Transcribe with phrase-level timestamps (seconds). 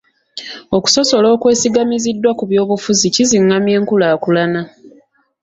[0.77, 4.61] Okusosola okwesigamiziddwa ku byobufuzi kizingamya enkulaakulana.